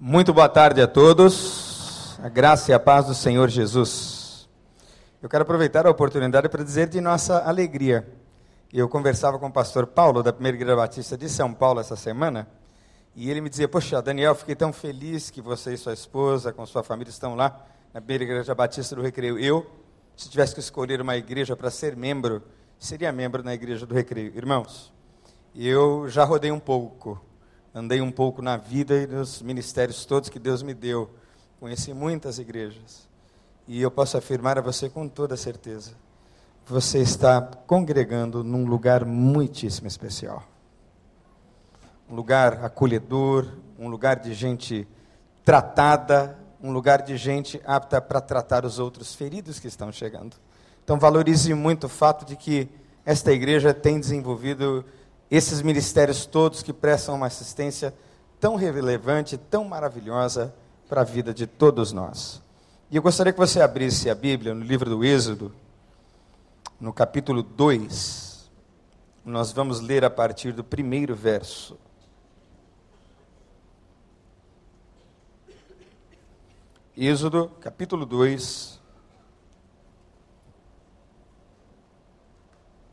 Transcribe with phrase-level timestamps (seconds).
[0.00, 4.48] Muito boa tarde a todos, a graça e a paz do Senhor Jesus.
[5.20, 8.08] Eu quero aproveitar a oportunidade para dizer de nossa alegria.
[8.72, 12.46] Eu conversava com o pastor Paulo, da Primeira Igreja Batista de São Paulo, essa semana,
[13.16, 16.64] e ele me dizia: Poxa, Daniel, fiquei tão feliz que você e sua esposa, com
[16.64, 19.36] sua família, estão lá na Primeira Igreja Batista do Recreio.
[19.36, 19.66] Eu,
[20.16, 22.40] se tivesse que escolher uma igreja para ser membro,
[22.78, 24.32] seria membro na Igreja do Recreio.
[24.36, 24.92] Irmãos,
[25.56, 27.20] eu já rodei um pouco
[27.74, 31.10] andei um pouco na vida e nos ministérios todos que Deus me deu.
[31.60, 33.08] Conheci muitas igrejas.
[33.66, 35.92] E eu posso afirmar a você com toda certeza:
[36.66, 40.42] você está congregando num lugar muitíssimo especial.
[42.08, 43.46] Um lugar acolhedor,
[43.78, 44.88] um lugar de gente
[45.44, 50.36] tratada, um lugar de gente apta para tratar os outros feridos que estão chegando.
[50.82, 52.68] Então valorize muito o fato de que
[53.04, 54.84] esta igreja tem desenvolvido
[55.30, 57.94] esses ministérios todos que prestam uma assistência
[58.40, 60.54] tão relevante, tão maravilhosa
[60.88, 62.40] para a vida de todos nós.
[62.90, 65.54] E eu gostaria que você abrisse a Bíblia no livro do Êxodo,
[66.80, 68.50] no capítulo 2.
[69.24, 71.76] Nós vamos ler a partir do primeiro verso.
[76.96, 78.80] Êxodo, capítulo 2,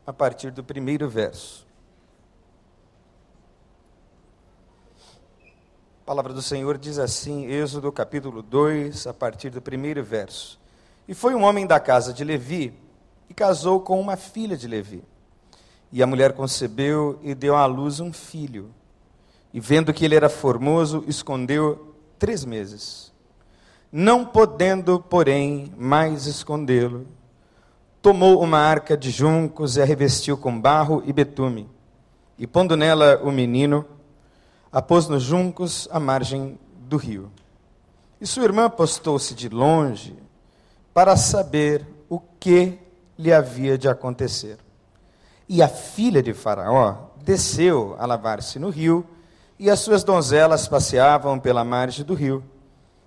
[0.06, 1.65] a partir do primeiro verso.
[6.06, 10.56] A palavra do Senhor diz assim, Êxodo capítulo 2, a partir do primeiro verso.
[11.08, 12.72] E foi um homem da casa de Levi
[13.28, 15.02] e casou com uma filha de Levi.
[15.90, 18.70] E a mulher concebeu e deu à luz um filho.
[19.52, 23.12] E vendo que ele era formoso, escondeu três meses.
[23.90, 27.04] Não podendo, porém, mais escondê-lo,
[28.00, 31.68] tomou uma arca de juncos e a revestiu com barro e betume.
[32.38, 33.84] E pondo nela o menino,
[34.76, 37.32] a pôs nos juncos à margem do rio.
[38.20, 40.14] E sua irmã postou-se de longe
[40.92, 42.78] para saber o que
[43.18, 44.58] lhe havia de acontecer.
[45.48, 49.02] E a filha de Faraó desceu a lavar-se no rio,
[49.58, 52.44] e as suas donzelas passeavam pela margem do rio.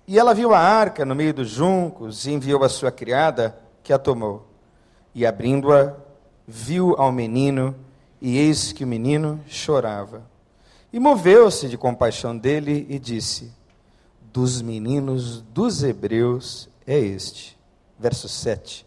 [0.08, 3.92] E ela viu a arca no meio dos juncos e enviou a sua criada, que
[3.92, 4.44] a tomou.
[5.14, 5.94] E abrindo-a,
[6.48, 7.76] viu ao menino,
[8.20, 10.29] e eis que o menino chorava.
[10.92, 13.52] E moveu-se de compaixão dele e disse:
[14.32, 17.58] Dos meninos dos hebreus é este.
[17.98, 18.86] Verso 7.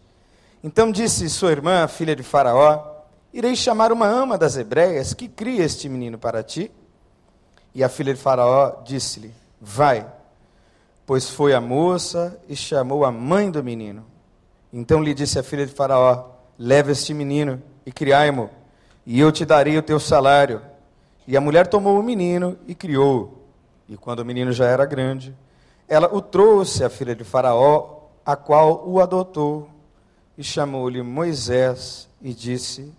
[0.62, 5.64] Então disse sua irmã, filha de Faraó: Irei chamar uma ama das hebreias que cria
[5.64, 6.70] este menino para ti.
[7.74, 10.06] E a filha de Faraó disse-lhe: Vai.
[11.06, 14.04] Pois foi a moça e chamou a mãe do menino.
[14.72, 18.50] Então lhe disse a filha de Faraó: Leva este menino e criai-mo,
[19.06, 20.60] e eu te darei o teu salário
[21.26, 23.44] e a mulher tomou o menino e criou.
[23.88, 25.34] E quando o menino já era grande,
[25.88, 29.68] ela o trouxe à filha de Faraó, a qual o adotou,
[30.36, 32.92] e chamou-lhe Moisés e disse: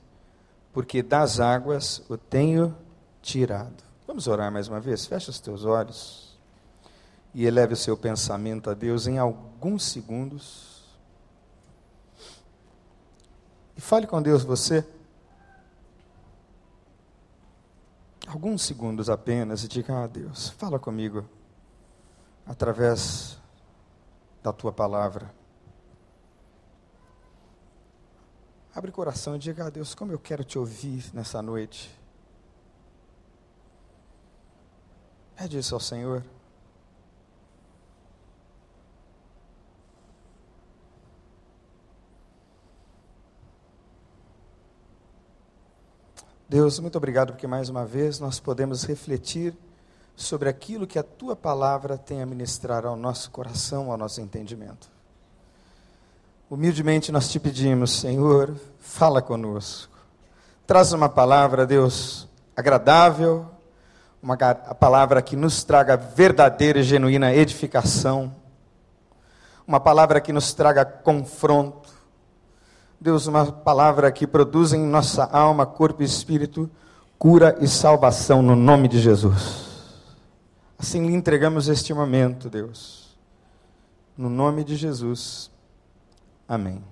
[0.71, 2.75] Porque das águas o tenho
[3.21, 3.83] tirado.
[4.07, 5.05] Vamos orar mais uma vez?
[5.05, 6.25] Fecha os teus olhos
[7.33, 10.85] e eleve o seu pensamento a Deus em alguns segundos.
[13.75, 14.85] E fale com Deus você.
[18.55, 21.27] Alguns segundos apenas e diga: Ah, Deus, fala comigo
[22.45, 23.37] através
[24.41, 25.29] da tua palavra.
[28.73, 31.93] Abre o coração e diga: Ah, Deus, como eu quero te ouvir nessa noite.
[35.35, 36.23] Pede isso ao Senhor.
[46.47, 49.57] Deus, muito obrigado porque mais uma vez nós podemos refletir
[50.15, 54.87] sobre aquilo que a tua palavra tem a ministrar ao nosso coração, ao nosso entendimento.
[56.47, 59.97] Humildemente nós te pedimos, Senhor, fala conosco.
[60.67, 63.47] Traz uma palavra, Deus, agradável,
[64.21, 68.31] uma palavra que nos traga verdadeira e genuína edificação,
[69.65, 71.89] uma palavra que nos traga confronto,
[72.99, 76.69] Deus, uma palavra que produz em nossa alma, corpo e espírito
[77.17, 79.65] cura e salvação no nome de Jesus.
[80.77, 83.17] Assim lhe entregamos este momento, Deus.
[84.17, 85.49] No nome de Jesus.
[86.47, 86.83] Amém.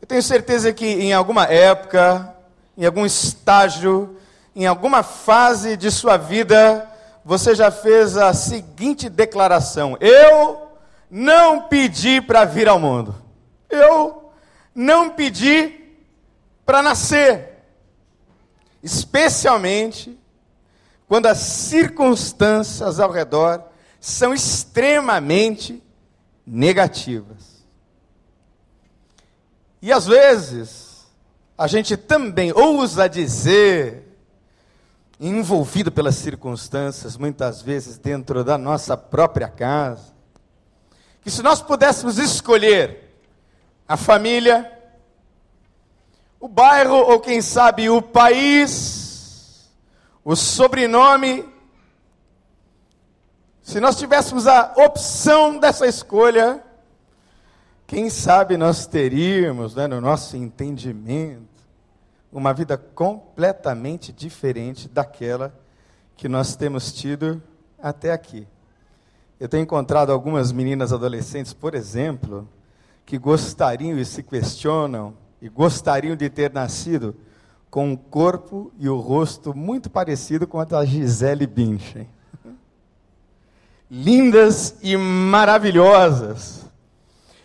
[0.00, 2.34] Eu tenho certeza que em alguma época,
[2.76, 4.16] em algum estágio,
[4.54, 6.88] em alguma fase de sua vida,
[7.24, 10.68] você já fez a seguinte declaração: Eu
[11.10, 13.14] não pedi para vir ao mundo.
[13.68, 14.25] Eu
[14.76, 16.04] não pedir
[16.66, 17.64] para nascer,
[18.82, 20.18] especialmente
[21.08, 23.64] quando as circunstâncias ao redor
[23.98, 25.82] são extremamente
[26.46, 27.64] negativas.
[29.80, 31.06] E às vezes,
[31.56, 34.02] a gente também ousa dizer,
[35.18, 40.14] envolvido pelas circunstâncias, muitas vezes dentro da nossa própria casa,
[41.22, 43.05] que se nós pudéssemos escolher
[43.88, 44.72] a família,
[46.40, 49.70] o bairro ou quem sabe o país,
[50.24, 51.44] o sobrenome,
[53.62, 56.62] se nós tivéssemos a opção dessa escolha,
[57.84, 61.42] quem sabe nós teríamos, né, no nosso entendimento,
[62.32, 65.52] uma vida completamente diferente daquela
[66.16, 67.42] que nós temos tido
[67.82, 68.46] até aqui.
[69.38, 72.48] Eu tenho encontrado algumas meninas adolescentes, por exemplo,
[73.06, 77.14] que gostariam e se questionam e gostariam de ter nascido
[77.70, 82.08] com um corpo e o rosto muito parecido com a da Gisele Bündchen.
[83.88, 86.66] Lindas e maravilhosas.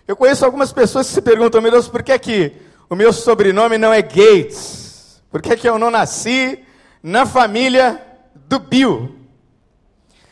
[0.07, 2.53] Eu conheço algumas pessoas que se perguntam, meu Deus, por que, é que
[2.89, 5.21] o meu sobrenome não é Gates?
[5.29, 6.59] Por que, é que eu não nasci
[7.03, 8.01] na família
[8.47, 9.20] do Bill?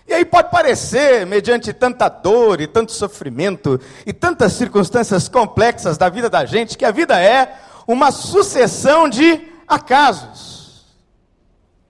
[0.10, 6.10] E aí pode parecer, mediante tanta dor e tanto sofrimento e tantas circunstâncias complexas da
[6.10, 10.84] vida da gente, que a vida é uma sucessão de acasos.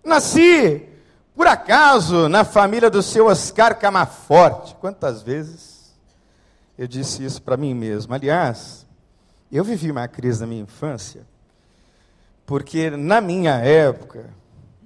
[0.04, 0.86] Nasci,
[1.33, 4.75] por acaso, na família do seu Oscar Camaforte.
[4.81, 5.95] Quantas vezes
[6.77, 8.13] eu disse isso para mim mesmo?
[8.13, 8.86] Aliás,
[9.50, 11.25] eu vivi uma crise na minha infância,
[12.45, 14.30] porque na minha época,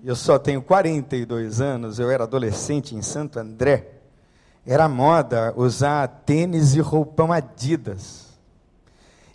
[0.03, 3.87] eu só tenho 42 anos, eu era adolescente em Santo André,
[4.65, 8.33] era moda usar tênis e roupão Adidas.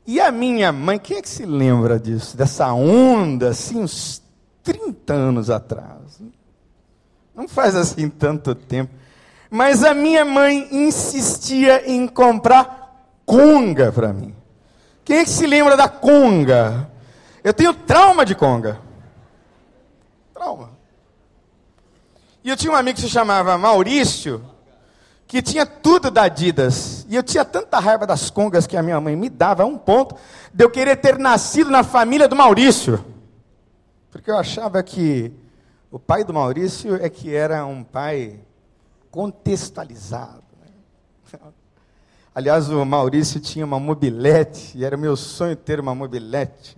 [0.06, 2.36] E a minha mãe, quem é que se lembra disso?
[2.36, 4.22] Dessa onda, assim, uns
[4.62, 6.20] 30 anos atrás.
[7.34, 8.94] Não faz assim tanto tempo.
[9.50, 14.34] Mas a minha mãe insistia em comprar conga para mim.
[15.04, 16.90] Quem é que se lembra da conga?
[17.44, 18.87] Eu tenho trauma de conga.
[20.38, 20.70] Trauma.
[22.44, 24.40] E eu tinha um amigo que se chamava Maurício,
[25.26, 27.04] que tinha tudo da Adidas.
[27.08, 29.76] E eu tinha tanta raiva das congas que a minha mãe me dava, a um
[29.76, 30.14] ponto
[30.54, 33.04] de eu querer ter nascido na família do Maurício.
[34.12, 35.32] Porque eu achava que
[35.90, 38.38] o pai do Maurício é que era um pai
[39.10, 40.44] contextualizado.
[40.60, 41.40] Né?
[42.32, 46.77] Aliás, o Maurício tinha uma mobilete, e era meu sonho ter uma mobilete.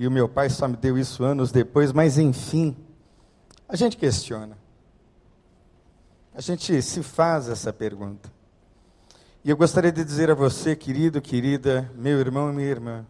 [0.00, 2.74] E o meu pai só me deu isso anos depois, mas enfim.
[3.68, 4.56] A gente questiona.
[6.34, 8.32] A gente se faz essa pergunta.
[9.44, 13.06] E eu gostaria de dizer a você, querido, querida, meu irmão e minha irmã,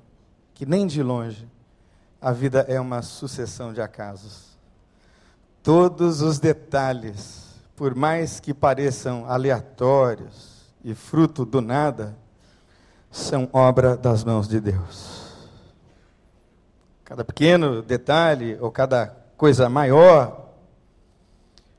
[0.53, 1.47] que nem de longe
[2.21, 4.59] a vida é uma sucessão de acasos.
[5.63, 12.19] Todos os detalhes, por mais que pareçam aleatórios e fruto do nada,
[13.13, 15.20] são obra das mãos de Deus.
[17.11, 20.49] Cada pequeno detalhe ou cada coisa maior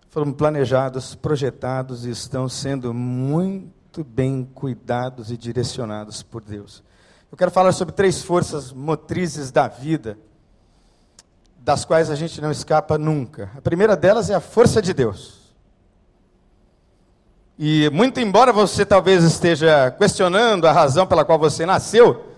[0.09, 6.83] foram planejados, projetados e estão sendo muito bem cuidados e direcionados por Deus.
[7.31, 10.17] Eu quero falar sobre três forças motrizes da vida,
[11.59, 13.51] das quais a gente não escapa nunca.
[13.55, 15.55] A primeira delas é a força de Deus.
[17.57, 22.30] E muito embora você talvez esteja questionando a razão pela qual você nasceu,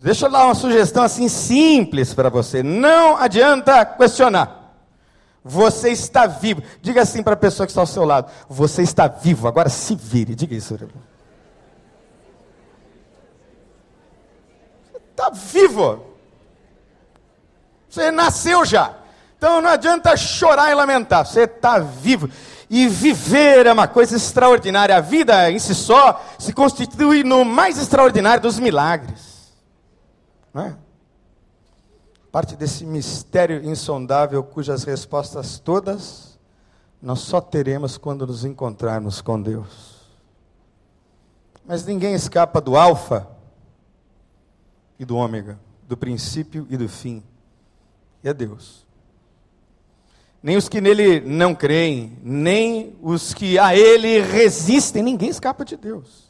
[0.00, 2.62] deixa eu dar uma sugestão assim simples para você.
[2.62, 4.66] Não adianta questionar.
[5.44, 6.62] Você está vivo.
[6.82, 9.94] Diga assim para a pessoa que está ao seu lado: Você está vivo, agora se
[9.94, 10.34] vire.
[10.34, 10.76] Diga isso.
[15.10, 16.04] Está vivo.
[17.88, 18.94] Você nasceu já.
[19.38, 21.24] Então não adianta chorar e lamentar.
[21.24, 22.28] Você está vivo.
[22.68, 24.96] E viver é uma coisa extraordinária.
[24.96, 29.25] A vida em si só se constitui no mais extraordinário dos milagres.
[30.56, 30.76] Não é?
[32.32, 36.38] parte desse mistério insondável cujas respostas todas
[37.00, 40.00] nós só teremos quando nos encontrarmos com Deus.
[41.66, 43.28] Mas ninguém escapa do Alfa
[44.98, 47.22] e do Ômega, do princípio e do fim.
[48.24, 48.86] E é Deus.
[50.42, 55.76] Nem os que nele não creem, nem os que a ele resistem, ninguém escapa de
[55.76, 56.25] Deus.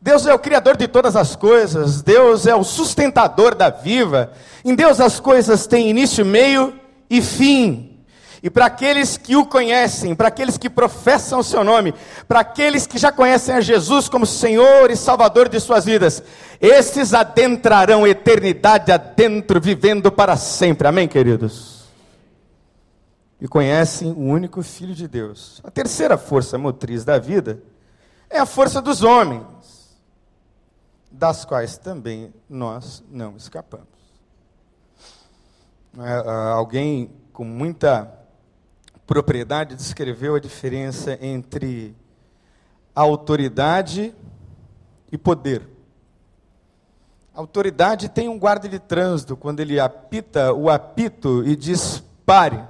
[0.00, 4.32] Deus é o Criador de todas as coisas, Deus é o sustentador da viva.
[4.64, 6.78] Em Deus as coisas têm início, meio
[7.10, 7.84] e fim.
[8.40, 11.92] E para aqueles que o conhecem, para aqueles que professam o seu nome,
[12.28, 16.22] para aqueles que já conhecem a Jesus como Senhor e Salvador de suas vidas,
[16.60, 20.86] esses adentrarão eternidade adentro, vivendo para sempre.
[20.86, 21.78] Amém, queridos?
[23.40, 25.60] e conhecem o único Filho de Deus.
[25.62, 27.62] A terceira força motriz da vida
[28.28, 29.77] é a força dos homens,
[31.18, 33.88] das quais também nós não escapamos.
[35.98, 38.08] É, alguém com muita
[39.04, 41.96] propriedade descreveu a diferença entre
[42.94, 44.14] autoridade
[45.10, 45.68] e poder.
[47.34, 52.64] A autoridade tem um guarda de trânsito, quando ele apita o apito e diz pare.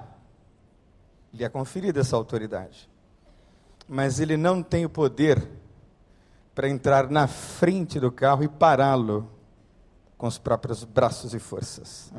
[1.34, 2.88] Lhe é conferida essa autoridade.
[3.86, 5.46] Mas ele não tem o poder
[6.58, 9.30] para entrar na frente do carro e pará-lo
[10.16, 12.12] com os próprios braços e forças.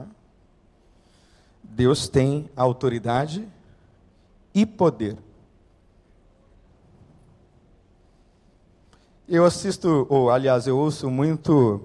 [1.62, 3.46] Deus tem autoridade
[4.56, 5.18] e poder.
[9.28, 11.82] Eu assisto, ou aliás, eu ouço muito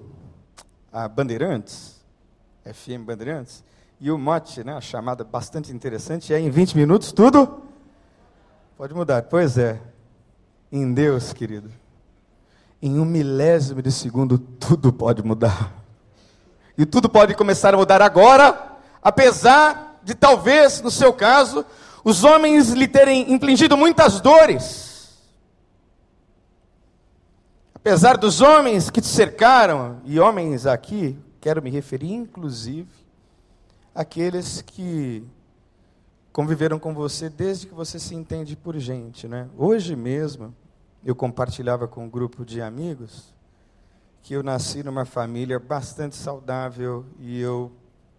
[0.93, 2.01] a Bandeirantes,
[2.63, 3.65] FM Bandeirantes,
[3.99, 7.63] e o mote, né, a chamada bastante interessante, é em 20 minutos tudo
[8.77, 9.23] pode mudar.
[9.23, 9.77] Pois é,
[10.71, 11.69] em Deus, querido,
[12.85, 15.73] em um milésimo de segundo tudo pode mudar.
[16.77, 21.65] E tudo pode começar a mudar agora, apesar de talvez, no seu caso,
[22.03, 25.17] os homens lhe terem infligido muitas dores.
[27.73, 32.87] Apesar dos homens que te cercaram, e homens aqui, quero me referir inclusive
[33.95, 35.23] aqueles que
[36.31, 39.47] conviveram com você desde que você se entende por gente, né?
[39.57, 40.53] Hoje mesmo
[41.05, 43.31] eu compartilhava com um grupo de amigos
[44.23, 47.71] que eu nasci numa família bastante saudável e eu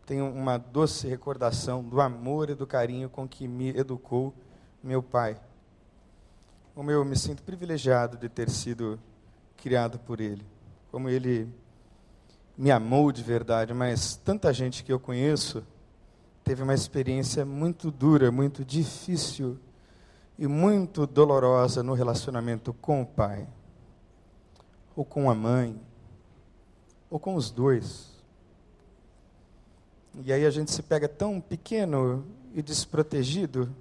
[0.06, 4.32] tenho uma doce recordação do amor e do carinho com que me educou
[4.80, 5.36] meu pai.
[6.76, 9.00] Como eu me sinto privilegiado de ter sido
[9.56, 10.46] criado por ele.
[10.92, 11.52] Como ele
[12.56, 15.66] me amou de verdade, mas tanta gente que eu conheço
[16.44, 19.58] teve uma experiência muito dura, muito difícil
[20.38, 23.46] e muito dolorosa no relacionamento com o pai,
[24.94, 25.80] ou com a mãe,
[27.10, 28.10] ou com os dois.
[30.24, 32.24] E aí a gente se pega tão pequeno
[32.54, 33.74] e desprotegido,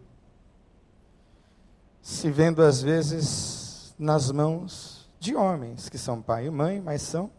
[2.01, 7.31] se vendo às vezes nas mãos de homens que são pai e mãe, mas são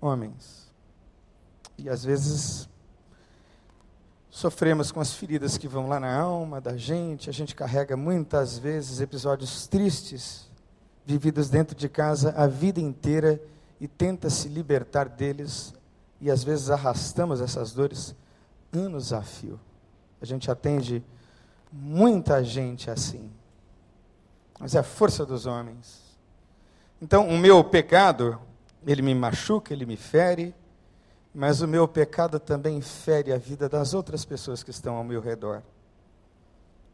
[0.00, 0.72] homens.
[1.76, 2.68] E às vezes
[4.38, 8.56] sofremos com as feridas que vão lá na alma da gente, a gente carrega muitas
[8.56, 10.48] vezes episódios tristes
[11.04, 13.42] vividos dentro de casa a vida inteira
[13.80, 15.74] e tenta se libertar deles
[16.20, 18.14] e às vezes arrastamos essas dores
[18.72, 19.58] anos a fio.
[20.22, 21.02] A gente atende
[21.72, 23.28] muita gente assim.
[24.60, 26.00] Mas é a força dos homens.
[27.02, 28.38] Então, o meu pecado,
[28.86, 30.54] ele me machuca, ele me fere,
[31.38, 35.20] mas o meu pecado também fere a vida das outras pessoas que estão ao meu
[35.20, 35.62] redor.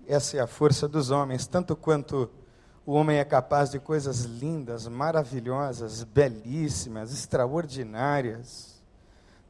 [0.07, 2.31] Essa é a força dos homens, tanto quanto
[2.85, 8.75] o homem é capaz de coisas lindas, maravilhosas, belíssimas, extraordinárias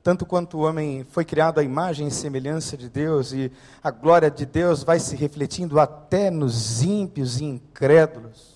[0.00, 3.50] tanto quanto o homem foi criado à imagem e semelhança de Deus, e
[3.82, 8.54] a glória de Deus vai se refletindo até nos ímpios e incrédulos,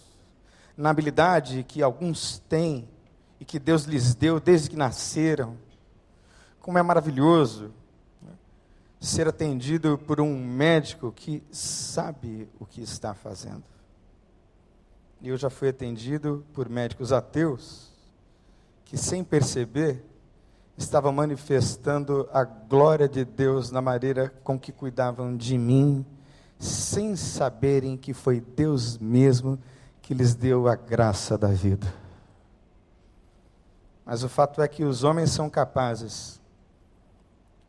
[0.76, 2.86] na habilidade que alguns têm
[3.40, 5.56] e que Deus lhes deu desde que nasceram.
[6.68, 7.70] Como é maravilhoso
[8.20, 8.30] né?
[9.00, 13.64] ser atendido por um médico que sabe o que está fazendo.
[15.22, 17.90] E eu já fui atendido por médicos ateus
[18.84, 20.04] que, sem perceber,
[20.76, 26.04] estava manifestando a glória de Deus na maneira com que cuidavam de mim,
[26.58, 29.58] sem saberem que foi Deus mesmo
[30.02, 31.90] que lhes deu a graça da vida.
[34.04, 36.38] Mas o fato é que os homens são capazes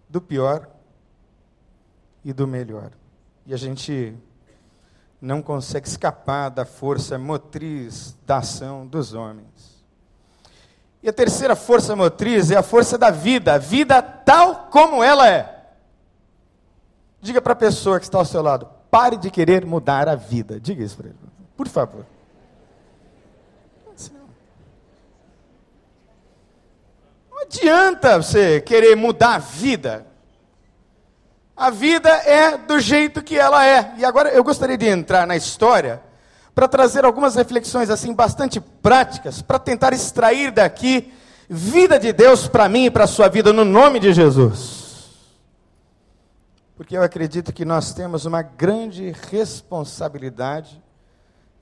[0.10, 0.68] do pior
[2.26, 2.92] e do melhor.
[3.46, 4.16] E a gente
[5.22, 9.80] não consegue escapar da força motriz da ação dos homens.
[11.02, 15.30] E a terceira força motriz é a força da vida, a vida tal como ela
[15.30, 15.68] é.
[17.22, 20.60] Diga para a pessoa que está ao seu lado, pare de querer mudar a vida.
[20.60, 21.18] Diga isso para ele,
[21.56, 22.06] por favor.
[27.30, 30.06] Não adianta você querer mudar a vida.
[31.58, 33.96] A vida é do jeito que ela é.
[33.98, 36.02] E agora eu gostaria de entrar na história
[36.54, 41.12] para trazer algumas reflexões assim bastante práticas, para tentar extrair daqui
[41.50, 45.10] vida de Deus para mim e para a sua vida no nome de Jesus.
[46.78, 50.82] Porque eu acredito que nós temos uma grande responsabilidade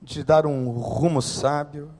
[0.00, 1.90] de dar um rumo sábio,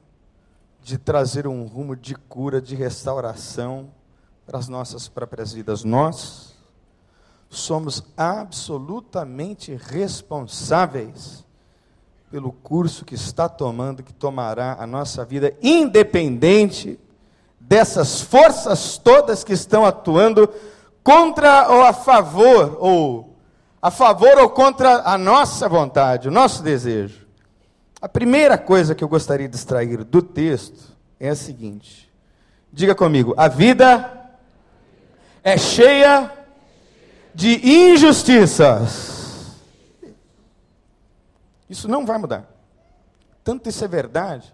[0.81, 3.89] de trazer um rumo de cura, de restauração
[4.45, 5.83] para as nossas próprias vidas.
[5.83, 6.49] Nós,
[7.49, 11.43] somos absolutamente responsáveis
[12.29, 16.99] pelo curso que está tomando, que tomará a nossa vida, independente
[17.59, 20.47] dessas forças todas que estão atuando
[21.03, 23.35] contra ou a favor, ou
[23.81, 27.27] a favor ou contra a nossa vontade, o nosso desejo.
[28.01, 32.09] A primeira coisa que eu gostaria de extrair do texto é a seguinte:
[32.71, 34.29] diga comigo, a vida
[35.43, 36.31] é cheia
[37.35, 37.59] de
[37.91, 39.57] injustiças.
[41.69, 42.49] Isso não vai mudar.
[43.43, 44.53] Tanto isso é verdade,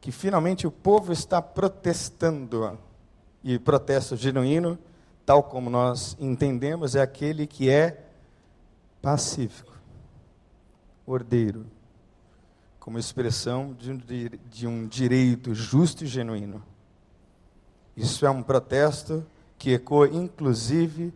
[0.00, 2.78] que finalmente o povo está protestando.
[3.44, 4.78] E protesto genuíno,
[5.26, 8.04] tal como nós entendemos, é aquele que é
[9.00, 9.72] pacífico,
[11.04, 11.66] ordeiro,
[12.82, 14.00] como expressão de um,
[14.50, 16.60] de um direito justo e genuíno.
[17.96, 19.24] Isso é um protesto
[19.56, 21.14] que ecoa, inclusive,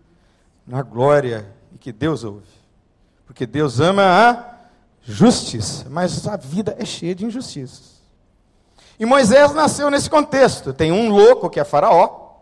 [0.65, 2.47] na glória e que Deus ouve.
[3.27, 4.55] Porque Deus ama a
[5.03, 8.01] justiça, mas a vida é cheia de injustiças.
[8.97, 10.73] E Moisés nasceu nesse contexto.
[10.73, 12.37] Tem um louco que é Faraó,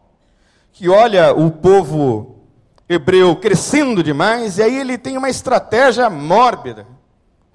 [0.71, 2.41] que olha o povo
[2.87, 6.87] hebreu crescendo demais, e aí ele tem uma estratégia mórbida,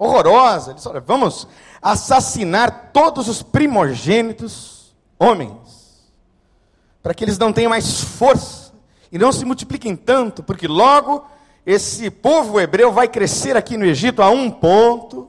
[0.00, 0.70] horrorosa.
[0.70, 1.46] Ele diz: olha, vamos
[1.82, 6.10] assassinar todos os primogênitos homens,
[7.02, 8.72] para que eles não tenham mais força
[9.12, 11.24] e não se multipliquem tanto, porque logo
[11.66, 15.28] esse povo hebreu vai crescer aqui no Egito a um ponto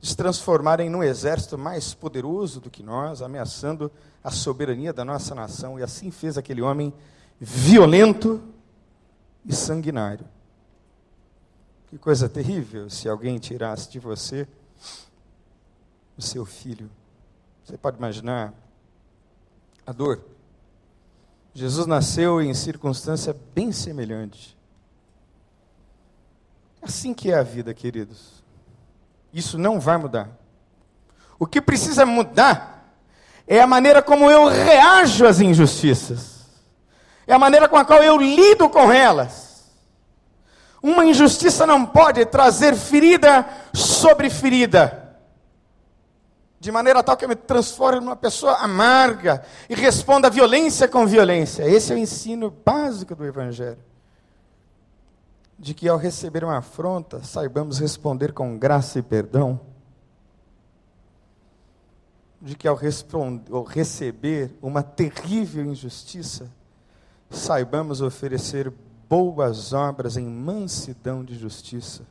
[0.00, 3.90] de se transformarem num exército mais poderoso do que nós, ameaçando
[4.22, 5.78] a soberania da nossa nação.
[5.78, 6.94] E assim fez aquele homem
[7.38, 8.40] violento
[9.44, 10.24] e sanguinário.
[11.88, 14.46] Que coisa terrível se alguém tirasse de você
[16.16, 16.90] o seu filho.
[17.64, 18.52] Você pode imaginar
[19.86, 20.22] a dor.
[21.54, 24.56] Jesus nasceu em circunstância bem semelhante.
[26.82, 28.42] Assim que é a vida, queridos.
[29.32, 30.28] Isso não vai mudar.
[31.38, 32.94] O que precisa mudar
[33.46, 36.44] é a maneira como eu reajo às injustiças.
[37.26, 39.47] É a maneira com a qual eu lido com elas.
[40.82, 45.16] Uma injustiça não pode trazer ferida sobre ferida.
[46.60, 51.62] De maneira tal que eu me transforme numa pessoa amarga e responda violência com violência.
[51.68, 53.88] Esse é o ensino básico do Evangelho
[55.58, 59.60] de que ao receber uma afronta, saibamos responder com graça e perdão,
[62.40, 62.78] de que ao,
[63.50, 66.48] ao receber uma terrível injustiça,
[67.28, 68.72] saibamos oferecer
[69.08, 72.02] boas obras em mansidão de justiça.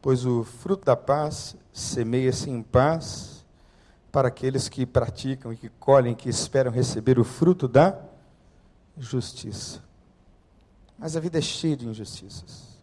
[0.00, 3.44] Pois o fruto da paz semeia-se em paz
[4.12, 7.98] para aqueles que praticam e que colhem, que esperam receber o fruto da
[8.96, 9.82] justiça.
[10.98, 12.78] Mas a vida é cheia de injustiças.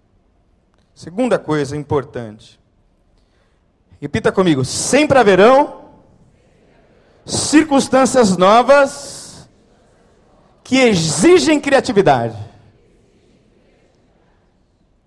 [0.94, 2.60] Segunda coisa importante.
[4.00, 5.86] Repita comigo: sempre haverão
[7.26, 9.25] circunstâncias novas
[10.66, 12.36] que exigem criatividade.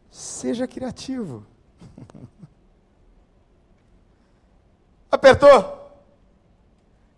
[0.08, 1.44] Seja criativo.
[5.10, 5.98] Apertou?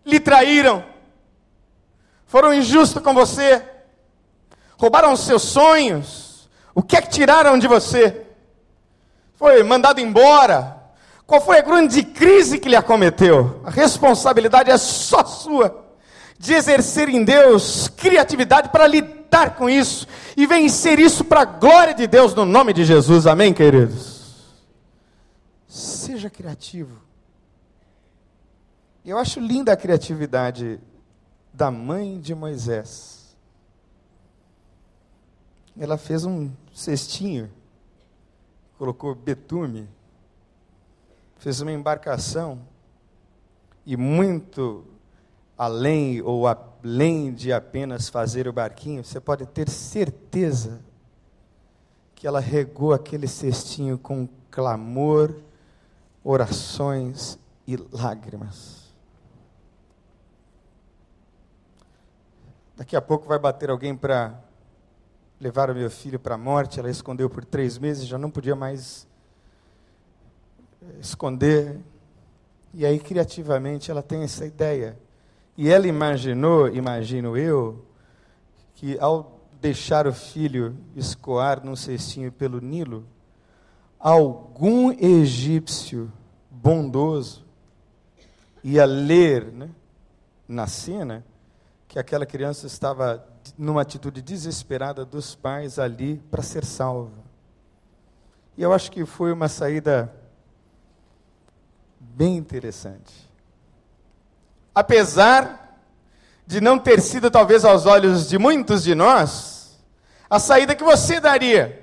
[0.03, 0.83] Lhe traíram?
[2.25, 3.63] Foram injustos com você?
[4.75, 6.49] Roubaram seus sonhos?
[6.73, 8.25] O que é que tiraram de você?
[9.35, 10.81] Foi mandado embora?
[11.27, 13.61] Qual foi a grande crise que lhe acometeu?
[13.63, 15.80] A responsabilidade é só sua
[16.41, 21.93] de exercer em Deus criatividade para lidar com isso e vencer isso para a glória
[21.93, 23.27] de Deus no nome de Jesus.
[23.27, 24.49] Amém, queridos?
[25.67, 26.97] Seja criativo.
[29.05, 30.79] Eu acho linda a criatividade
[31.53, 33.21] da mãe de Moisés
[35.79, 37.51] ela fez um cestinho,
[38.77, 39.89] colocou betume,
[41.37, 42.61] fez uma embarcação
[43.85, 44.85] e muito
[45.61, 50.81] além ou além de apenas fazer o barquinho, você pode ter certeza
[52.15, 55.35] que ela regou aquele cestinho com clamor,
[56.23, 58.91] orações e lágrimas.
[62.75, 64.41] Daqui a pouco vai bater alguém para
[65.39, 69.07] levaram meu filho para a morte, ela escondeu por três meses, já não podia mais
[70.81, 71.79] eh, esconder.
[72.73, 74.97] E aí, criativamente, ela tem essa ideia.
[75.61, 77.85] E ela imaginou, imagino eu,
[78.73, 83.05] que ao deixar o filho escoar num cestinho pelo Nilo,
[83.99, 86.11] algum egípcio
[86.49, 87.45] bondoso
[88.63, 89.69] ia ler né,
[90.47, 91.23] na cena
[91.87, 93.23] que aquela criança estava
[93.55, 97.23] numa atitude desesperada dos pais ali para ser salva.
[98.57, 100.11] E eu acho que foi uma saída
[101.99, 103.30] bem interessante.
[104.73, 105.79] Apesar
[106.47, 109.79] de não ter sido, talvez, aos olhos de muitos de nós,
[110.29, 111.81] a saída que você daria.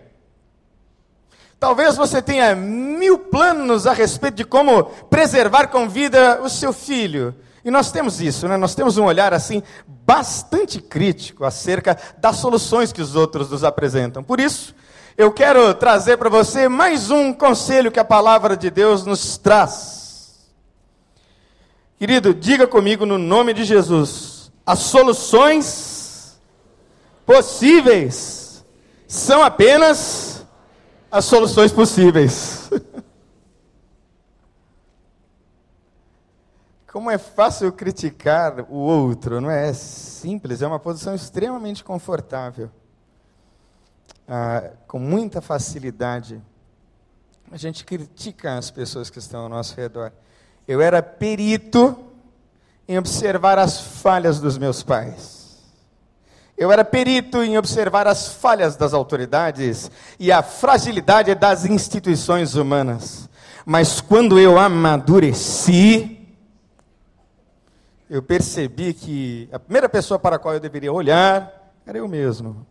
[1.60, 7.34] Talvez você tenha mil planos a respeito de como preservar com vida o seu filho.
[7.64, 8.56] E nós temos isso, né?
[8.56, 14.22] nós temos um olhar assim bastante crítico acerca das soluções que os outros nos apresentam.
[14.22, 14.74] Por isso,
[15.16, 19.97] eu quero trazer para você mais um conselho que a palavra de Deus nos traz.
[21.98, 26.40] Querido, diga comigo no nome de Jesus: as soluções
[27.26, 28.64] possíveis
[29.06, 30.46] são apenas
[31.10, 32.70] as soluções possíveis.
[36.92, 39.68] Como é fácil criticar o outro, não é?
[39.70, 42.70] É simples, é uma posição extremamente confortável
[44.28, 46.42] ah, com muita facilidade,
[47.50, 50.12] a gente critica as pessoas que estão ao nosso redor.
[50.68, 51.96] Eu era perito
[52.86, 55.38] em observar as falhas dos meus pais.
[56.58, 63.30] Eu era perito em observar as falhas das autoridades e a fragilidade das instituições humanas.
[63.64, 66.28] Mas quando eu amadureci,
[68.10, 72.66] eu percebi que a primeira pessoa para a qual eu deveria olhar era eu mesmo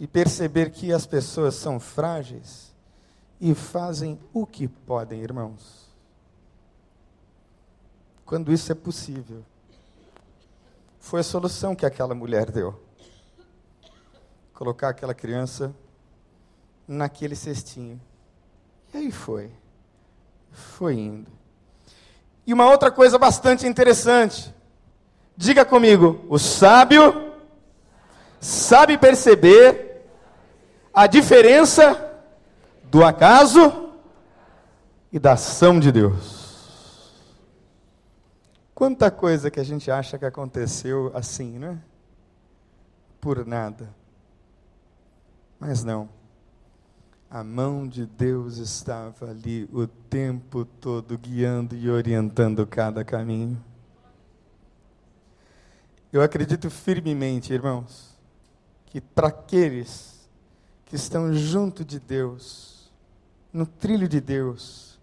[0.00, 2.67] e perceber que as pessoas são frágeis
[3.40, 5.88] e fazem o que podem, irmãos.
[8.24, 9.44] Quando isso é possível.
[10.98, 12.78] Foi a solução que aquela mulher deu.
[14.52, 15.74] Colocar aquela criança
[16.86, 18.00] naquele cestinho.
[18.92, 19.50] E aí foi.
[20.50, 21.30] Foi indo.
[22.46, 24.54] E uma outra coisa bastante interessante.
[25.36, 27.32] Diga comigo, o sábio
[28.40, 30.02] sabe perceber
[30.92, 32.07] a diferença
[32.90, 33.90] do acaso
[35.12, 37.12] e da ação de Deus.
[38.74, 41.80] Quanta coisa que a gente acha que aconteceu assim, né?
[43.20, 43.92] Por nada.
[45.58, 46.08] Mas não.
[47.30, 53.62] A mão de Deus estava ali o tempo todo guiando e orientando cada caminho.
[56.10, 58.16] Eu acredito firmemente, irmãos,
[58.86, 60.26] que para aqueles
[60.86, 62.77] que estão junto de Deus,
[63.52, 64.98] no trilho de Deus,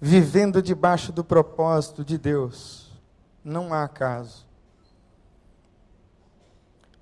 [0.00, 2.90] vivendo debaixo do propósito de Deus.
[3.44, 4.46] Não há acaso,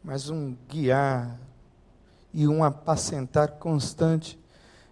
[0.02, 1.38] mas um guiar
[2.32, 4.38] e um apacentar constante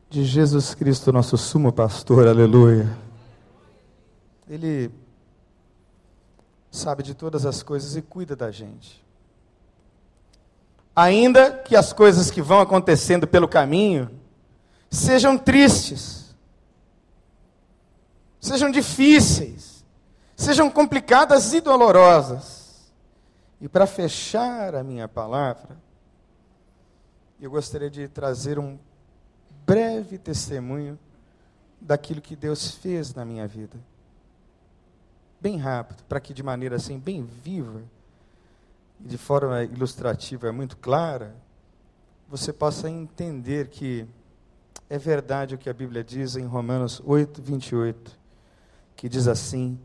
[0.09, 2.88] de Jesus Cristo, nosso sumo pastor, aleluia.
[4.49, 4.90] Ele
[6.71, 9.07] sabe de todas as coisas e cuida da gente
[10.97, 14.11] ainda que as coisas que vão acontecendo pelo caminho
[14.90, 16.35] sejam tristes,
[18.40, 19.85] sejam difíceis,
[20.37, 22.92] sejam complicadas e dolorosas.
[23.61, 25.77] E para fechar a minha palavra,
[27.40, 28.79] eu gostaria de trazer um
[29.66, 30.99] breve testemunho
[31.81, 33.77] daquilo que Deus fez na minha vida.
[35.40, 37.83] Bem rápido, para que de maneira assim, bem viva,
[38.99, 41.35] de forma ilustrativa muito clara,
[42.29, 44.07] você possa entender que
[44.88, 48.12] é verdade o que a Bíblia diz em Romanos 8, 28,
[48.94, 49.79] que diz assim: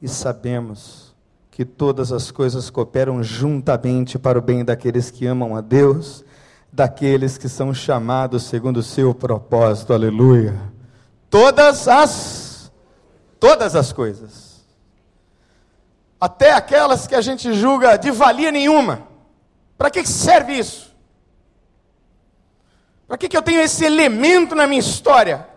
[0.00, 1.14] E sabemos
[1.50, 6.24] que todas as coisas cooperam juntamente para o bem daqueles que amam a Deus,
[6.72, 9.92] daqueles que são chamados segundo o seu propósito.
[9.92, 10.54] Aleluia.
[11.30, 12.72] Todas as
[13.38, 14.46] todas as coisas
[16.20, 19.06] até aquelas que a gente julga de valia nenhuma.
[19.76, 20.85] Para que serve isso?
[23.06, 25.48] Para que, que eu tenho esse elemento na minha história?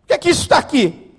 [0.00, 1.10] Por que que isso está aqui?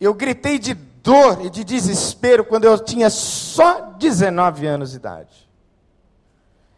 [0.00, 5.50] Eu gritei de dor e de desespero quando eu tinha só 19 anos de idade.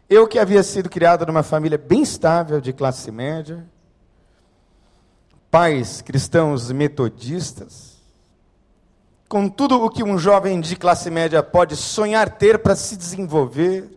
[0.09, 3.65] Eu que havia sido criado numa família bem estável, de classe média,
[5.49, 7.93] pais cristãos metodistas,
[9.29, 13.89] com tudo o que um jovem de classe média pode sonhar ter para se desenvolver.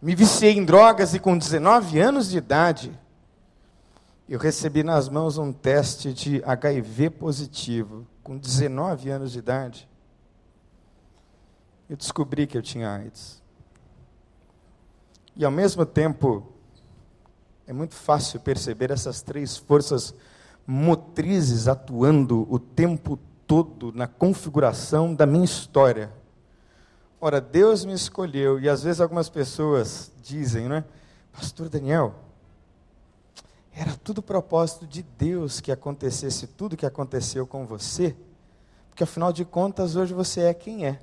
[0.00, 2.96] Me viciei em drogas e com 19 anos de idade,
[4.28, 9.88] eu recebi nas mãos um teste de HIV positivo, com 19 anos de idade.
[11.88, 13.42] Eu descobri que eu tinha AIDS.
[15.34, 16.46] E ao mesmo tempo,
[17.66, 20.14] é muito fácil perceber essas três forças
[20.66, 26.12] motrizes atuando o tempo todo na configuração da minha história.
[27.20, 30.84] Ora, Deus me escolheu, e às vezes algumas pessoas dizem, né?
[31.32, 32.14] Pastor Daniel,
[33.74, 38.14] era tudo propósito de Deus que acontecesse tudo que aconteceu com você,
[38.88, 41.00] porque afinal de contas hoje você é quem é.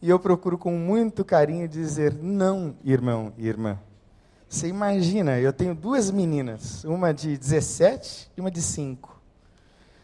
[0.00, 3.76] E eu procuro com muito carinho dizer: não, irmão e irmã.
[4.48, 9.20] Você imagina, eu tenho duas meninas, uma de 17 e uma de 5.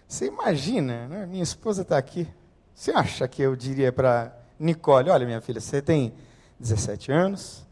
[0.08, 1.26] Você imagina, né?
[1.26, 2.28] minha esposa está aqui.
[2.74, 6.12] Você acha que eu diria para Nicole: olha, minha filha, você tem
[6.58, 7.66] 17 anos,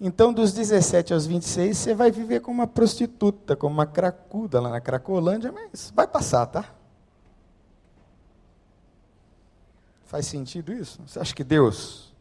[0.00, 4.68] então dos 17 aos 26 você vai viver como uma prostituta, como uma cracuda lá
[4.70, 6.64] na Cracolândia, mas vai passar, tá?
[10.04, 11.00] Faz sentido isso?
[11.06, 12.14] Você acha que Deus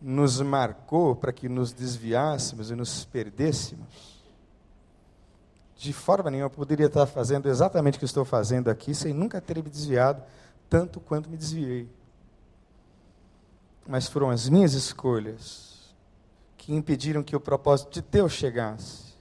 [0.00, 4.16] nos marcou para que nos desviássemos e nos perdêssemos?
[5.76, 9.40] De forma nenhuma, eu poderia estar fazendo exatamente o que estou fazendo aqui sem nunca
[9.40, 10.22] ter me desviado
[10.68, 11.88] tanto quanto me desviei.
[13.86, 15.94] Mas foram as minhas escolhas
[16.56, 19.14] que impediram que o propósito de Deus chegasse.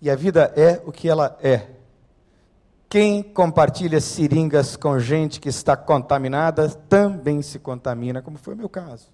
[0.00, 1.68] E a vida é o que ela é.
[2.88, 8.68] Quem compartilha seringas com gente que está contaminada também se contamina, como foi o meu
[8.68, 9.08] caso.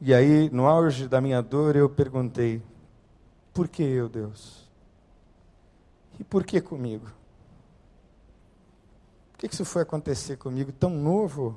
[0.00, 2.62] E aí, no auge da minha dor, eu perguntei:
[3.54, 4.68] por que eu, Deus?
[6.20, 7.06] E por que comigo?
[9.32, 11.56] Por que isso foi acontecer comigo tão novo?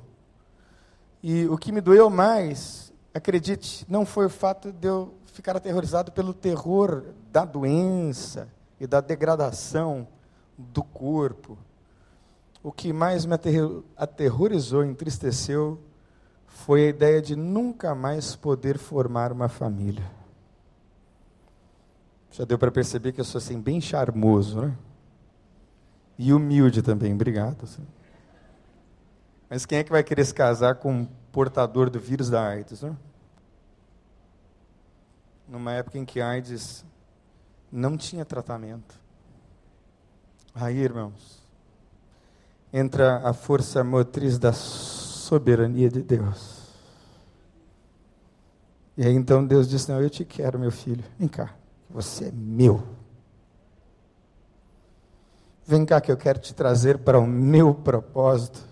[1.22, 6.10] E o que me doeu mais, acredite, não foi o fato de eu ficar aterrorizado
[6.10, 8.48] pelo terror da doença
[8.80, 10.08] e da degradação
[10.58, 11.56] do corpo.
[12.62, 13.34] O que mais me
[13.96, 15.80] aterrorizou, entristeceu,
[16.46, 20.04] foi a ideia de nunca mais poder formar uma família.
[22.30, 24.74] Já deu para perceber que eu sou assim bem charmoso, né?
[26.18, 27.66] E humilde também, obrigado.
[29.52, 32.80] Mas quem é que vai querer se casar com um portador do vírus da AIDS,
[32.80, 32.96] né?
[35.46, 36.82] Numa época em que a AIDS
[37.70, 38.98] não tinha tratamento.
[40.54, 41.46] Aí, irmãos,
[42.72, 46.72] entra a força motriz da soberania de Deus.
[48.96, 51.04] E aí então Deus disse: Não, eu te quero, meu filho.
[51.18, 51.54] Vem cá,
[51.90, 52.82] você é meu.
[55.66, 58.71] Vem cá que eu quero te trazer para o meu propósito.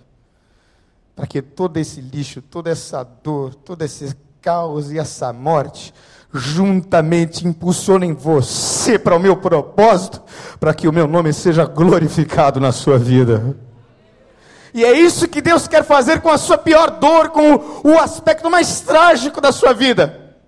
[1.20, 5.92] Para que todo esse lixo, toda essa dor, todo esse caos e essa morte
[6.32, 10.22] juntamente impulsionem você para o meu propósito,
[10.58, 13.54] para que o meu nome seja glorificado na sua vida.
[14.72, 17.52] E é isso que Deus quer fazer com a sua pior dor, com
[17.84, 20.38] o, aspecto mais trágico da sua vida.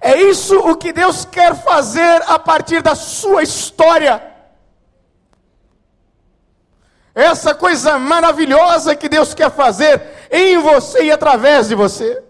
[0.00, 4.20] É isso o que Deus quer fazer a partir da sua história.
[7.16, 12.22] Essa coisa maravilhosa que Deus quer fazer em você e através de você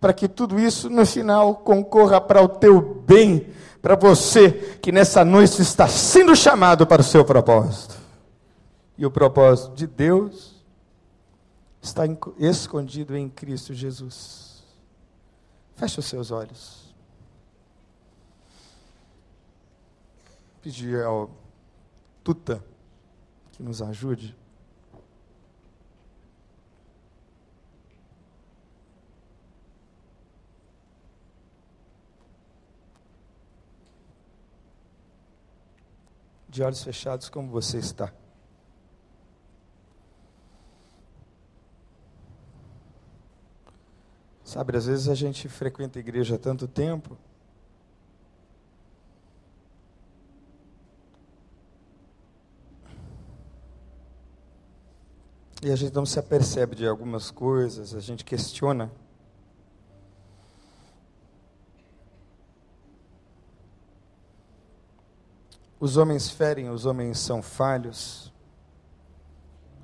[0.00, 3.48] para que tudo isso no final concorra para o teu bem,
[3.80, 4.50] para você
[4.82, 7.94] que nessa noite está sendo chamado para o seu propósito.
[8.98, 10.62] E o propósito de Deus
[11.80, 12.02] está
[12.38, 14.64] escondido em Cristo Jesus.
[15.76, 16.92] Feche os seus olhos.
[20.60, 21.30] Pedir ao
[22.24, 22.64] Tuta
[23.52, 24.34] que nos ajude.
[36.54, 38.14] de olhos fechados, como você está.
[44.44, 47.18] Sabe, às vezes a gente frequenta a igreja há tanto tempo.
[55.64, 58.92] E a gente não se apercebe de algumas coisas, a gente questiona.
[65.80, 68.30] Os homens ferem, os homens são falhos.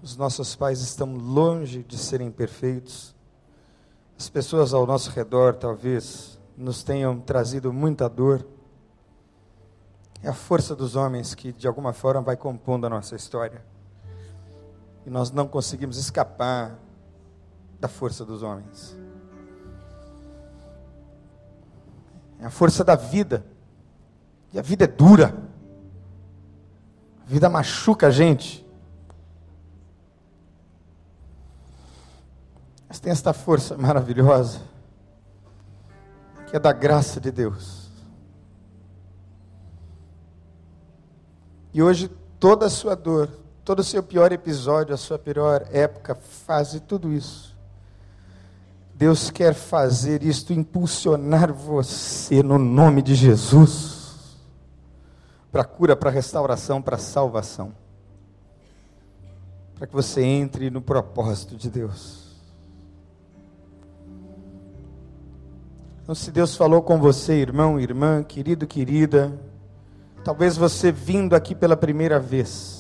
[0.02, 3.16] Os nossos pais estão longe de serem perfeitos.
[4.18, 8.46] As pessoas ao nosso redor talvez nos tenham trazido muita dor.
[10.22, 13.69] É a força dos homens que de alguma forma vai compondo a nossa história.
[15.04, 16.78] E nós não conseguimos escapar
[17.78, 18.96] da força dos homens.
[22.38, 23.44] É a força da vida.
[24.52, 25.50] E a vida é dura
[27.30, 28.66] vida machuca a gente.
[32.88, 34.60] Mas tem esta força maravilhosa,
[36.48, 37.88] que é da graça de Deus.
[41.72, 42.08] E hoje
[42.40, 43.30] toda a sua dor,
[43.70, 47.56] todo o seu pior episódio, a sua pior época, fase, tudo isso.
[48.92, 54.36] Deus quer fazer isto, impulsionar você no nome de Jesus,
[55.52, 57.72] para cura, para restauração, para salvação,
[59.76, 62.34] para que você entre no propósito de Deus.
[66.02, 69.32] Então, se Deus falou com você, irmão, irmã, querido, querida,
[70.24, 72.79] talvez você vindo aqui pela primeira vez,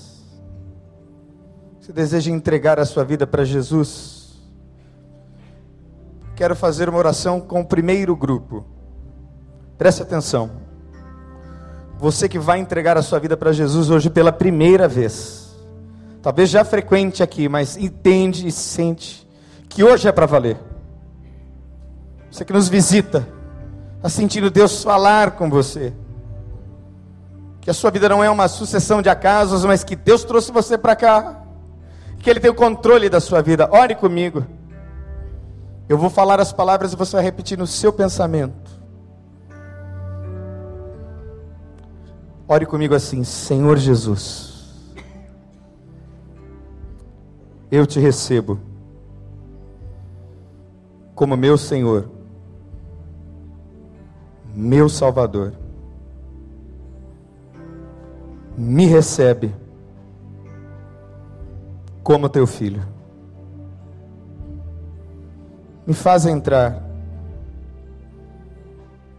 [1.90, 4.38] você deseja entregar a sua vida para Jesus,
[6.36, 8.64] quero fazer uma oração com o primeiro grupo.
[9.76, 10.50] Preste atenção.
[11.98, 15.50] Você que vai entregar a sua vida para Jesus hoje pela primeira vez,
[16.22, 19.28] talvez já frequente aqui, mas entende e sente
[19.68, 20.58] que hoje é para valer.
[22.30, 23.26] Você que nos visita,
[23.96, 25.92] está sentindo Deus falar com você.
[27.60, 30.78] Que a sua vida não é uma sucessão de acasos, mas que Deus trouxe você
[30.78, 31.39] para cá.
[32.20, 33.68] Que Ele tem o controle da sua vida.
[33.72, 34.46] Ore comigo.
[35.88, 38.70] Eu vou falar as palavras e você vai repetir no seu pensamento.
[42.46, 44.94] Ore comigo assim: Senhor Jesus,
[47.70, 48.60] eu te recebo
[51.14, 52.20] como meu Senhor
[54.54, 55.52] meu Salvador.
[58.56, 59.54] Me recebe
[62.02, 62.82] como teu filho.
[65.86, 66.82] Me faz entrar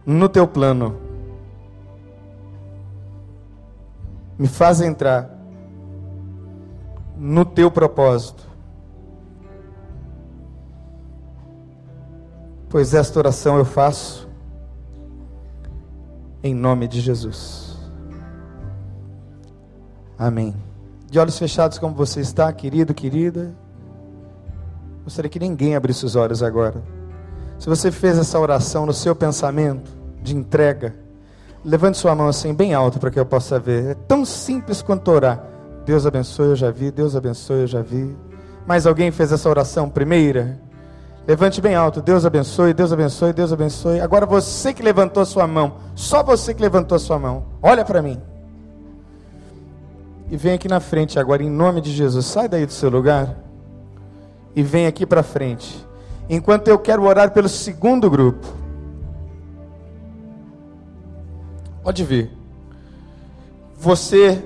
[0.06, 0.96] no teu plano.
[4.38, 5.30] Me faz entrar
[7.16, 8.50] no teu propósito.
[12.68, 14.28] Pois esta oração eu faço
[16.42, 17.78] em nome de Jesus.
[20.18, 20.71] Amém.
[21.12, 23.54] De olhos fechados, como você está, querido, querida.
[25.04, 26.82] Gostaria que ninguém abrisse os olhos agora.
[27.58, 29.90] Se você fez essa oração no seu pensamento
[30.22, 30.94] de entrega,
[31.62, 33.90] levante sua mão assim, bem alto, para que eu possa ver.
[33.90, 35.44] É tão simples quanto orar.
[35.84, 36.90] Deus abençoe, eu já vi.
[36.90, 38.16] Deus abençoe, eu já vi.
[38.66, 40.58] Mais alguém fez essa oração primeira?
[41.28, 42.00] Levante bem alto.
[42.00, 44.00] Deus abençoe, Deus abençoe, Deus abençoe.
[44.00, 47.44] Agora você que levantou a sua mão, só você que levantou a sua mão.
[47.60, 48.31] Olha para mim.
[50.32, 52.24] E vem aqui na frente agora, em nome de Jesus.
[52.24, 53.36] Sai daí do seu lugar
[54.56, 55.86] e vem aqui para frente.
[56.26, 58.46] Enquanto eu quero orar pelo segundo grupo.
[61.82, 62.30] Pode vir.
[63.76, 64.42] Você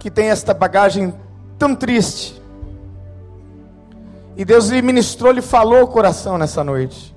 [0.00, 1.14] que tem esta bagagem
[1.56, 2.42] tão triste,
[4.36, 7.14] e Deus lhe ministrou, lhe falou o coração nessa noite.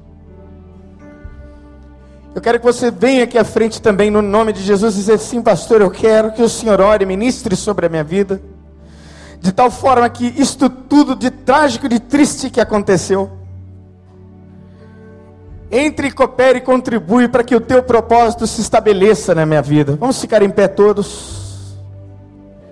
[2.35, 5.19] Eu quero que você venha aqui à frente também, no nome de Jesus, e dizer
[5.19, 8.41] sim, pastor, eu quero que o Senhor ore, ministre sobre a minha vida,
[9.39, 13.29] de tal forma que isto tudo de trágico, de triste que aconteceu,
[15.71, 19.95] entre, coopere e contribui para que o teu propósito se estabeleça na minha vida.
[19.99, 21.75] Vamos ficar em pé todos.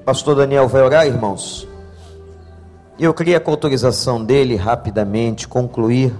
[0.06, 1.67] Pastor Daniel vai orar, irmãos.
[3.00, 6.13] Eu queria, com a autorização dele, rapidamente concluir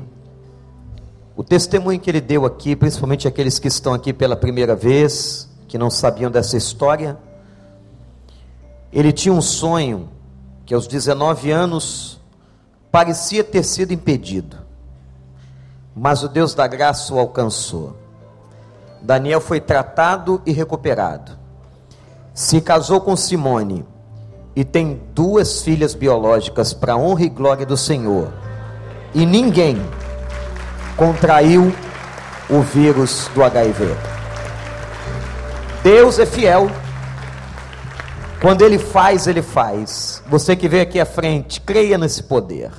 [1.36, 5.78] o testemunho que ele deu aqui, principalmente aqueles que estão aqui pela primeira vez, que
[5.78, 7.18] não sabiam dessa história.
[8.92, 10.10] Ele tinha um sonho
[10.66, 12.20] que aos 19 anos
[12.92, 14.58] parecia ter sido impedido,
[15.96, 17.96] mas o Deus da graça o alcançou.
[19.02, 21.40] Daniel foi tratado e recuperado.
[22.34, 23.86] Se casou com Simone
[24.56, 28.32] e tem duas filhas biológicas para honra e glória do Senhor.
[29.14, 29.82] E ninguém
[30.96, 31.74] contraiu
[32.50, 33.96] o vírus do HIV.
[35.84, 36.70] Deus é fiel.
[38.42, 40.22] Quando Ele faz, Ele faz.
[40.28, 42.72] Você que veio aqui à frente, creia nesse poder.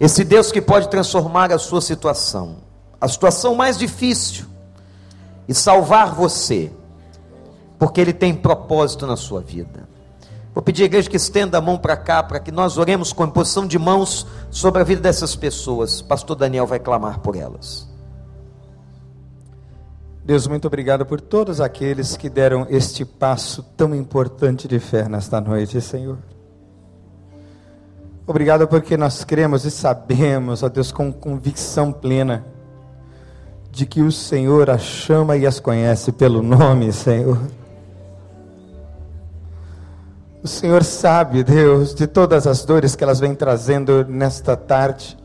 [0.00, 2.58] Esse Deus que pode transformar a sua situação,
[3.00, 4.46] a situação mais difícil,
[5.48, 6.70] e salvar você,
[7.78, 9.87] porque Ele tem propósito na sua vida.
[10.58, 13.24] Vou pedir à igreja que estenda a mão para cá, para que nós oremos com
[13.24, 16.02] imposição de mãos sobre a vida dessas pessoas.
[16.02, 17.88] Pastor Daniel vai clamar por elas.
[20.24, 25.40] Deus, muito obrigado por todos aqueles que deram este passo tão importante de fé nesta
[25.40, 26.18] noite, Senhor.
[28.26, 32.44] Obrigado porque nós cremos e sabemos, ó Deus, com convicção plena,
[33.70, 37.38] de que o Senhor as chama e as conhece pelo nome, Senhor.
[40.42, 45.18] O Senhor sabe, Deus, de todas as dores que elas vêm trazendo nesta tarde.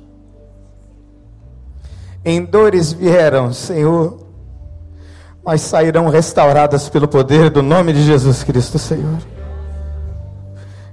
[2.25, 4.19] Em dores vieram, Senhor,
[5.45, 9.19] mas sairão restauradas pelo poder do nome de Jesus Cristo, Senhor.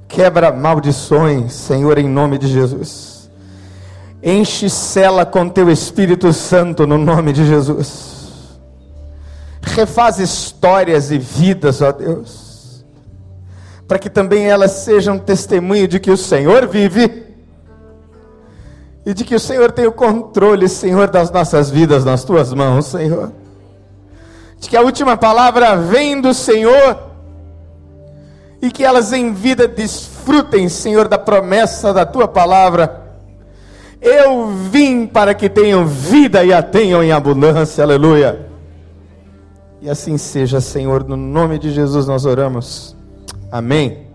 [0.09, 3.31] Quebra maldições, Senhor, em nome de Jesus.
[4.23, 8.59] Enche cela com teu Espírito Santo no nome de Jesus.
[9.63, 12.50] Refaz histórias e vidas, ó Deus,
[13.91, 17.25] para que também elas sejam testemunho de que o Senhor vive
[19.05, 22.87] e de que o Senhor tem o controle, Senhor, das nossas vidas nas tuas mãos,
[22.87, 23.33] Senhor.
[24.61, 27.01] De que a última palavra vem do Senhor
[28.63, 33.17] e que elas em vida desfrutem, Senhor, da promessa da tua palavra.
[34.01, 38.47] Eu vim para que tenham vida e a tenham em abundância, aleluia.
[39.83, 43.00] E assim seja, Senhor, no nome de Jesus nós oramos.
[43.51, 44.10] Amém.